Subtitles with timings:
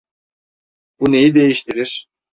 [0.99, 2.07] Bu neyi değiştirir?